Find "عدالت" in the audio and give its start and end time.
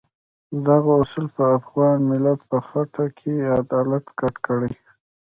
3.59-4.05